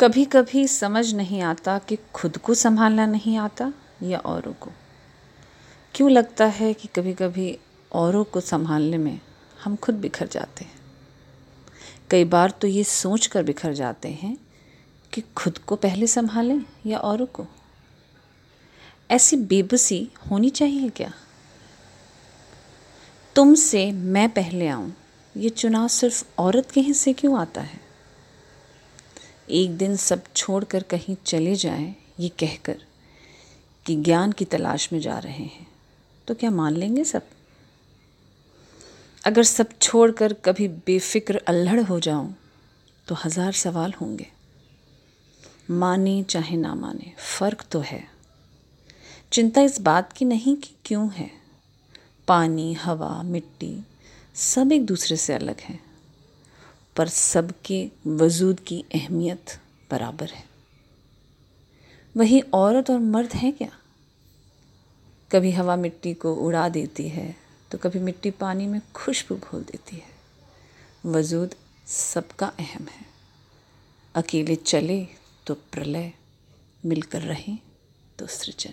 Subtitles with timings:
[0.00, 4.70] कभी कभी समझ नहीं आता कि खुद को संभालना नहीं आता या औरों को।
[5.94, 7.58] क्यों लगता है कि कभी कभी
[7.92, 9.20] औरों को संभालने में
[9.64, 10.72] हम खुद बिखर जाते हैं?
[12.10, 14.38] कई बार तो ये सोच कर बिखर जाते हैं
[15.12, 17.46] कि खुद को पहले संभालें या औरों को।
[19.10, 21.12] ऐसी बेबसी होनी चाहिए क्या?
[23.36, 24.94] तुमसे मैं पहले आऊँ,
[25.36, 27.83] ये चुनाव सिर्फ़ औरत के हिस्से क्यों आता है?
[29.48, 32.76] एक दिन सब छोड़कर कहीं चले जाएँ, ये कहकर
[33.86, 35.66] कि ज्ञान की तलाश में जा रहे हैं।
[36.28, 37.22] तो क्या मान लेंगे सब?
[39.24, 42.34] अगर सब छोड़कर कभी बेफिक्र अल्हड़ हो जाऊँ
[43.08, 44.26] तो हज़ार सवाल होंगे।
[45.70, 48.08] माने चाहे ना माने, फ़र्क तो है।
[49.32, 51.30] चिंता इस बात की नहीं कि क्यों है?
[52.28, 53.84] पानी, हवा, मिट्टी
[54.34, 55.83] सब एक दूसरे से अलग हैं।
[56.96, 60.44] पर सबके वजूद की अहमियत बराबर है।
[62.16, 63.70] वही औरत और मर्द हैं क्या?
[65.30, 67.34] कभी हवा मिट्टी को उड़ा देती है
[67.70, 71.54] तो कभी मिट्टी पानी में खुशबू घोल देती है। वजूद
[71.86, 73.06] सबका अहम है।
[74.14, 75.06] अकेले चले
[75.46, 76.12] तो प्रलय,
[76.84, 77.58] मिलकर रहें
[78.18, 78.72] तो सृजन।